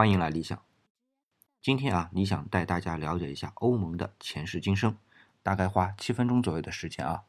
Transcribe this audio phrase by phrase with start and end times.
[0.00, 0.58] 欢迎来理想。
[1.60, 4.96] 今天啊，你想带大家了解一下欧盟的前世今生，
[5.42, 7.24] 大概花七分钟左右的时间啊。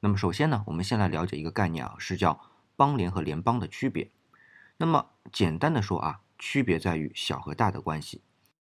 [0.00, 2.38] 那么首先呢，我们先来了解一个概念啊，是叫
[2.76, 4.10] 邦联和联邦的区别。
[4.76, 8.20] 那么简单的说啊，区别在于小和大的关系。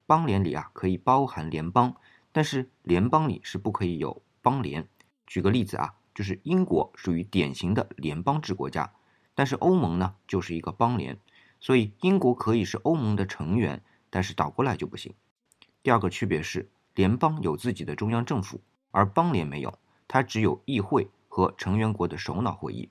[0.04, 1.94] 邦联里啊可以包含联邦，
[2.32, 4.88] 但是联邦里是不可以有邦联。
[5.28, 8.92] 举个例子啊，就是英国属于典型的联邦制国家，
[9.36, 11.20] 但是欧盟呢就是一个邦联，
[11.64, 15.14] 所以英国可以是欧盟的成员，但是倒过来就不行。
[15.82, 18.60] 第二个区别是，联邦有自己的中央政府，
[18.90, 22.90] 而邦联没有，它只有议会和成员国的首脑会议。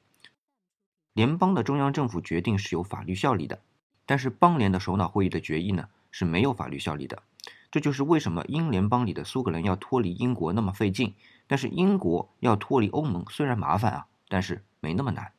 [1.14, 3.62] 联邦的中央政府决定是有法律效力的，
[4.08, 7.22] 但是邦联的首脑会议的决议呢是没有法律效力的。
[7.70, 11.14] 这就是为什么英联邦里的苏格兰要脱离英国那么费劲，
[11.46, 15.32] 但是英国要脱离欧盟虽然麻烦啊，但是没那么难。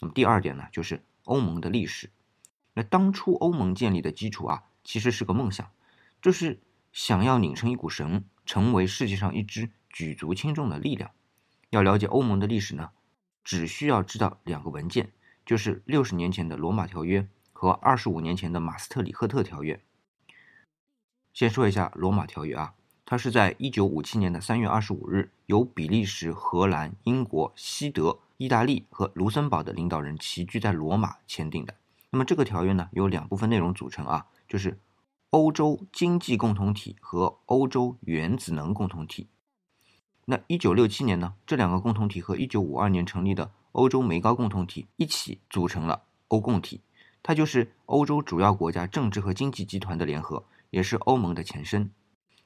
[0.00, 2.10] 那么第二点呢，就是欧盟的历史。
[2.78, 5.68] 那当初欧盟建立的基础啊，其实是个梦想，
[6.22, 6.60] 就是
[6.92, 11.10] 想要拧成一股绳，成为世界上一支举足轻重的力量。
[11.70, 12.90] 要了解欧盟的历史呢？
[13.42, 15.10] 只需要知道两个文件，
[15.44, 19.82] 就是六十年前的罗马条约和二十五年前的马斯特里赫特条约。
[21.34, 31.74] 先说一下罗马条约啊，它是在一九五七年的三月二十五日，由比利时、荷兰、英国、西德、意大利和卢森堡的领导人齐聚在罗马签订的。
[32.10, 34.80] 那么这个条约呢，由两部分内容组成啊，就是
[35.30, 39.28] 欧洲经济共同体和欧洲原子能共同体。
[40.24, 46.80] 那一九六七年呢，这两个共同体和一九五二年成立的欧洲煤高共同体一起组成了欧共体，
[47.22, 51.90] 它就是欧洲主要国家政治和经济集团的联合，也是欧盟的前身。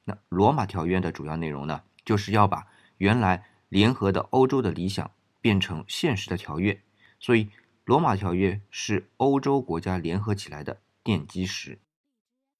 [0.05, 6.81] 那罗马条约的主要内容呢，就是要把原来联合的欧洲的理想变成现实的条约，
[7.19, 7.49] 所以
[7.85, 11.79] 罗马条约是欧洲国家联合起来的奠基石。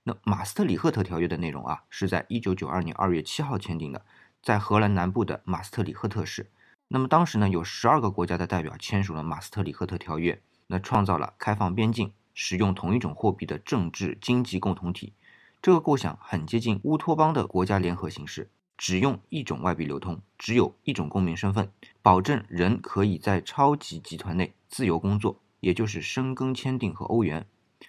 [0.04, 4.06] 那马斯特里赫特条约的内容啊，是在一九九二年二月七号签订的。
[4.42, 6.52] 在荷兰南部的马斯特里赫特市，
[6.90, 15.14] 那么当时呢，有十二个国家的代表签署了马斯特里赫特条约，那创造了开放边境、使用同一种货币的政治经济共同体。
[15.62, 27.48] 这个构想很接近乌托邦的国家联合形式，只用一种外币流通，只有一种公民身份，保证人可以在超级集团内自由工作，也就是申根签订和欧元。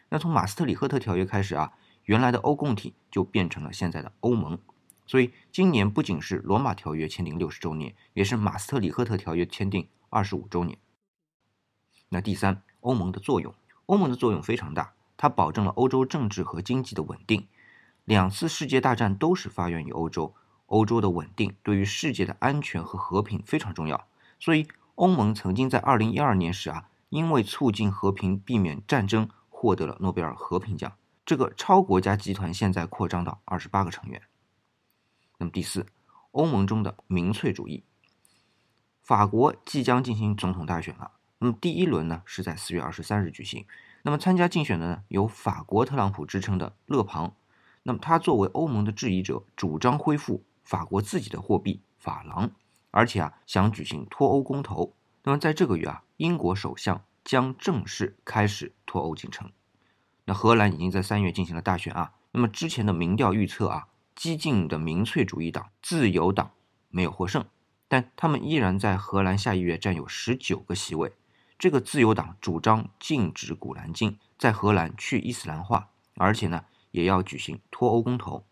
[0.08, 1.72] 那从马斯特里赫特条约开始啊，
[2.04, 4.58] 原来的欧共体就变成了现在的欧盟。
[5.06, 10.78] 所以，今年不仅是罗马条约签订六十周年，也是马斯特里赫特条约签订二十五周年。
[12.08, 13.54] 那第三，欧盟的作用，
[13.86, 17.46] 欧盟的作用非常大，它保证了欧洲政治和经济的稳定。
[18.04, 20.34] 两次世界大战都是发源于欧洲，
[20.66, 24.06] 欧洲的稳定对于世界的安全和和平非常重要。
[24.38, 24.66] 所以，
[24.96, 30.92] 欧盟曾经在二零一二年时啊，因为促进和平、避免战争，获得了诺贝尔和平奖。
[31.24, 34.20] 这个超国家集团现在扩张到二十八个成员。
[35.38, 35.86] 那么第四，
[36.32, 37.82] 欧盟中的民粹主义。
[39.02, 41.12] 法国即将进行总统大选了。
[41.38, 43.66] 那么第一轮呢是在四月二十三日举行。
[44.02, 47.34] 那么参加竞选的呢有法国特朗普之称的勒庞。
[47.82, 52.50] 那么他作为欧盟的质疑者，主张恢复法国自己的货币法郎，
[52.90, 54.92] 而且啊想举行脱欧公投。
[55.22, 59.50] 那么在这个月啊，英国首相将正式开始脱欧进程。
[60.24, 62.14] 那荷兰已经在三月进行了大选啊。
[62.32, 63.88] 那么之前的民调预测啊。
[64.16, 66.52] 激进的民粹主义党自由党
[66.88, 67.44] 没有获胜，
[67.88, 71.12] 但他们依然在荷兰下议院占有十九个席位。
[71.58, 78.44] 这个自由党主张禁止古兰经，在荷兰去伊斯兰化，而且呢也要举行脱欧公投。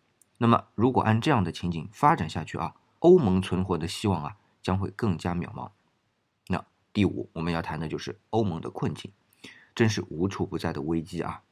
[0.42, 5.70] 那么，如果按这样的情景发展下去啊，欧盟存活的希望啊将会更加渺茫。
[6.48, 9.12] 那第五，我们要谈的就是欧盟的困境，
[9.72, 11.44] 真是无处不在的危机啊！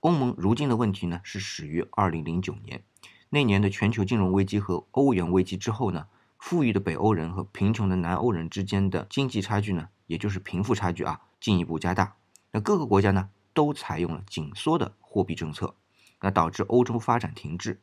[0.00, 2.82] 欧盟如今的问题呢，是始于二零零九年。
[3.28, 6.06] 那年的全球金融危机和欧元危机之后呢，
[6.38, 12.16] 富裕的北欧人和贫穷的南欧人之间的经济差距呢，也就是贫富差距啊，进一步加大。
[12.52, 15.74] 那各个国家呢，都采用了紧缩的货币政策，
[16.22, 17.78] 那导致欧洲发展停滞，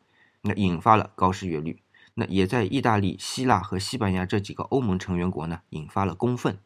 [0.45, 1.81] 那引发了高失业率。
[2.13, 6.57] 那也在意大利、希腊和西班牙这几个欧盟成员国呢，引发了公愤。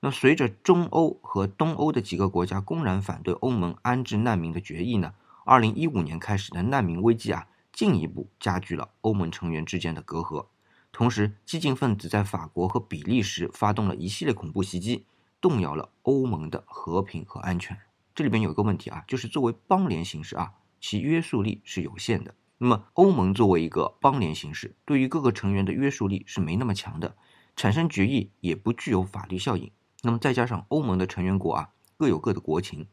[0.00, 5.12] 那随着中欧和东欧的几个国家公然反对欧盟安置难民的决议呢，
[5.44, 7.46] 二零一五年开始的难民危机啊。
[7.72, 10.46] 进一步加剧了欧盟成员之间的隔阂，
[10.92, 15.04] 同时，激进分子在法国和比利时发动了一系列恐怖袭击，
[15.42, 17.76] 动摇了欧盟的和平和安全。
[18.14, 22.34] 这里边有一个问题啊，就是作为邦联形式啊，其约束力是有限的。
[22.58, 27.14] 那么，欧盟作为一个邦联形式，对于各个成员的约束力是没那么强的，
[27.54, 29.70] 产生决议也不具有法律效应。
[30.02, 31.68] 那么，再加上欧盟的成员国啊
[31.98, 32.86] 各有各的国情，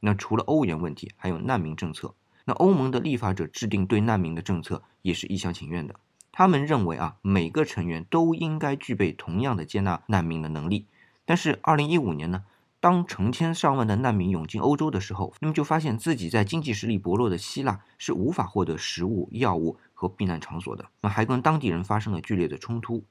[0.00, 2.14] 那除了欧元问题，还有难民政策。
[2.46, 5.94] 那欧盟的立法者制定对难民的政策也是一厢情愿的，
[6.32, 10.86] 他们认为啊，每个成员都应该具备同样的接纳难民的能力。
[11.26, 12.44] 但是二零一五年呢，
[12.80, 23.04] 当成千上万的难民涌进欧洲的时候，那么就发现自己在经济实力薄弱的希腊是无法获得食物、药物和避难场所的，那还跟当地人发生了剧烈的冲突。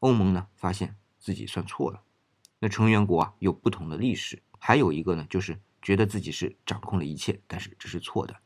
[0.00, 2.02] 欧盟呢，发现自己算错了。
[2.58, 8.36] 那成员国啊有不同的历史，还有一个呢，就是觉得自己是掌控了一切，但是这是错的。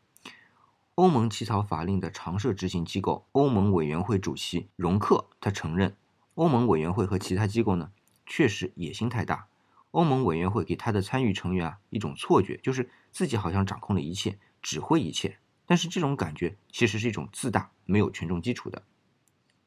[0.94, 5.96] 欧盟起草法令的常设执行机构欧盟委员会主席容克，他承认
[6.34, 7.90] 欧盟委员会和其他机构呢
[8.24, 9.46] 确实野心太大。
[9.90, 15.38] 欧盟委员会给他的参与成员啊一种错觉，就是自己好像掌控了一切，指挥一切。
[15.66, 18.82] 但是这种感觉其实是一种自大，没有群众基础的。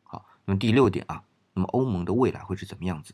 [0.03, 1.23] 好，那么第六点啊，
[1.53, 3.13] 那么欧盟的未来会是怎么样子？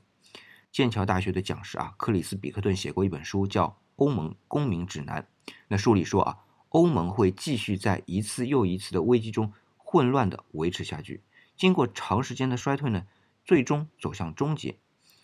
[0.71, 5.27] 剑桥大学的讲师啊克里斯比克顿写过一本书叫《欧盟公民指南》，
[5.67, 6.37] 那书里说啊。
[6.69, 11.23] 欧盟会继续在一次又一次的危机中混乱地维持下去。
[11.57, 13.07] 经过长时间的衰退呢，
[13.43, 14.77] 最终走向终结。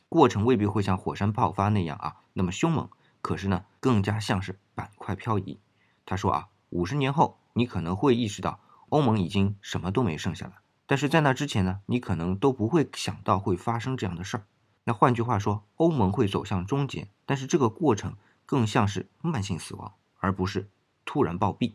[0.10, 2.90] 过程未必会像火山爆发那样啊那么凶猛，
[3.22, 5.60] 可是呢，更加像是板块漂移。
[6.06, 8.60] 他说啊，五十年后你可能会意识到
[8.90, 10.54] 欧盟已经什么都没剩下了，
[10.86, 14.44] 但是在那之前呢，你可能都不会想到会发生这样的事儿。
[14.84, 18.16] 那换句话说，欧盟会走向终结，但是这个过程
[18.46, 20.70] 更像是慢性死亡，而不是。
[21.08, 21.74] 突然暴毙。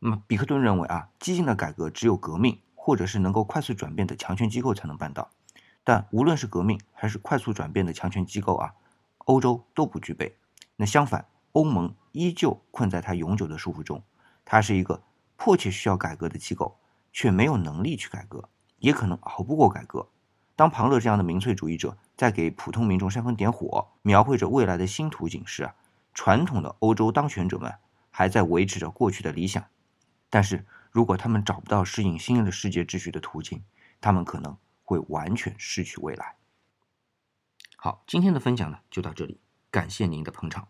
[0.00, 5.30] 那么，比克顿认为啊，激进的改革只有革命或者是能够快速转变的强权机构才能办到。
[5.90, 8.74] 但无论是革命还是快速转变的强权机构啊，
[9.24, 10.36] 欧洲都不具备。
[10.76, 14.00] 那相反，欧盟依旧困在它永久的束缚中。
[14.44, 15.02] 它是一个
[15.36, 16.78] 迫切需要改革的机构，
[17.12, 18.48] 却没有能力去改革，
[18.78, 20.08] 也可能熬不过改革。
[20.54, 25.74] 当庞乐这样的民粹主义者在给普通民众煽风点火，描绘着未来的新图景时啊，
[26.14, 27.74] 传统的欧洲当权者们。
[28.12, 29.64] 还在维持着过去的理想，
[30.28, 33.64] 但是如果他们找不到适应新的世界秩序的途径，
[34.00, 34.56] 他们可能
[34.90, 36.34] 会完全失去未来。
[37.76, 39.40] 好，今天的分享呢就到这里，
[39.70, 40.66] 感谢您的捧场。